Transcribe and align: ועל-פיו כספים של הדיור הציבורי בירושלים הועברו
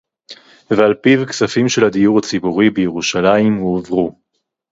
ועל-פיו 0.71 1.27
כספים 1.27 1.69
של 1.69 1.85
הדיור 1.85 2.19
הציבורי 2.19 2.69
בירושלים 2.69 3.53
הועברו 3.57 4.15